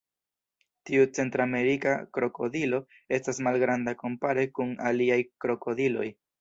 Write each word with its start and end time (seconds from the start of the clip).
Tiu 0.89 1.03
centramerika 1.17 1.93
krokodilo 2.19 2.81
estas 3.19 3.43
malgranda 3.49 3.95
kompare 4.03 4.49
kun 4.59 4.75
aliaj 4.93 5.23
krokodiloj. 5.47 6.13